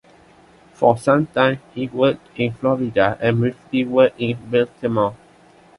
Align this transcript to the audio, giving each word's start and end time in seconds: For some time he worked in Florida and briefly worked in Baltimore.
For 0.73 0.97
some 0.97 1.27
time 1.27 1.59
he 1.75 1.87
worked 1.87 2.27
in 2.35 2.53
Florida 2.53 3.19
and 3.21 3.37
briefly 3.39 3.85
worked 3.85 4.19
in 4.19 4.35
Baltimore. 4.49 5.15